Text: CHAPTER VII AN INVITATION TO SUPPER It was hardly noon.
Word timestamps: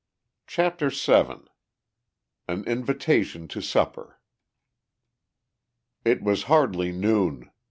CHAPTER 0.47 0.89
VII 0.89 1.45
AN 2.47 2.63
INVITATION 2.65 3.47
TO 3.49 3.61
SUPPER 3.61 4.19
It 6.03 6.23
was 6.23 6.41
hardly 6.49 6.91
noon. 6.91 7.51